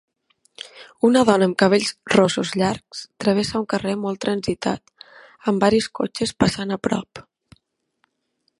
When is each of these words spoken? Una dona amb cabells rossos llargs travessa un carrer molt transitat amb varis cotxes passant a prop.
Una 1.09 1.21
dona 1.29 1.47
amb 1.49 1.57
cabells 1.63 1.91
rossos 2.13 2.53
llargs 2.61 3.01
travessa 3.25 3.61
un 3.65 3.67
carrer 3.75 3.93
molt 4.07 4.21
transitat 4.25 4.95
amb 5.53 5.67
varis 5.67 5.89
cotxes 6.01 6.33
passant 6.45 6.77
a 6.77 6.81
prop. 6.89 7.23